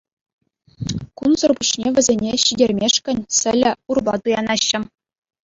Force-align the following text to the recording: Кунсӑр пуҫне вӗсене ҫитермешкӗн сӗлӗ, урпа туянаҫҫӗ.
Кунсӑр 1.21 1.51
пуҫне 1.59 1.87
вӗсене 1.99 2.31
ҫитермешкӗн 2.45 3.17
сӗлӗ, 3.41 3.71
урпа 3.95 4.13
туянаҫҫӗ. 4.25 4.79